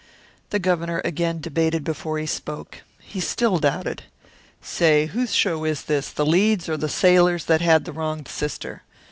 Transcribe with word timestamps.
The 0.49 0.57
Governor 0.57 0.99
again 1.05 1.41
debated 1.41 1.83
before 1.83 2.17
he 2.17 2.25
spoke. 2.25 2.81
He 3.01 3.19
still 3.19 3.59
doubted. 3.59 4.01
"Say, 4.59 5.05
whose 5.05 5.31
show 5.31 5.63
is 5.63 5.83
this, 5.83 6.09
the 6.09 6.25
lead's 6.25 6.67
or 6.67 6.75
the 6.75 6.89
sailor's 6.89 7.45
that 7.45 7.61
had 7.61 7.85
the 7.85 7.93
wronged 7.93 8.27
sister? 8.27 8.81